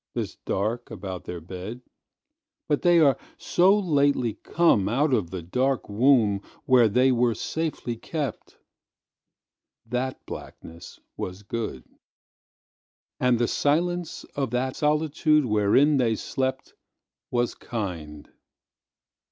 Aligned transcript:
—This 0.15 0.35
dark 0.47 0.89
about 0.89 1.25
their 1.25 1.39
bed? 1.39 1.81
But 2.67 2.81
they 2.81 2.97
are 2.99 3.19
so 3.37 3.77
lately 3.77 4.33
comeOut 4.33 5.15
of 5.15 5.29
the 5.29 5.43
dark 5.43 5.83
wombWhere 5.83 6.91
they 6.91 7.11
were 7.11 7.35
safely 7.35 7.97
kept. 7.97 8.57
That 9.85 10.25
blackness 10.25 10.99
was 11.17 11.43
good; 11.43 11.83
And 13.19 13.37
the 13.37 13.47
silence 13.47 14.23
of 14.35 14.49
that 14.49 14.73
solitudeWherein 14.73 15.99
they 15.99 16.13
sleptWas 16.13 17.59
kind. 17.59 18.27